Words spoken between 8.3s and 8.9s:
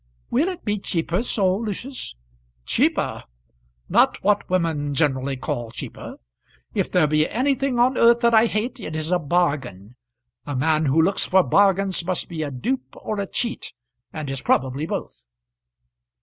I hate,